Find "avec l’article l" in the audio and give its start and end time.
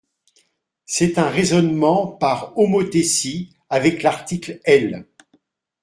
3.69-5.05